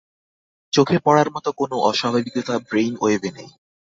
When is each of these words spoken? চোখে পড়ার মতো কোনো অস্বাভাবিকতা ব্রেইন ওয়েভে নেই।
চোখে 0.73 0.97
পড়ার 1.05 1.29
মতো 1.31 1.49
কোনো 1.51 1.75
অস্বাভাবিকতা 1.89 2.55
ব্রেইন 2.69 2.93
ওয়েভে 3.01 3.29
নেই। 3.31 3.49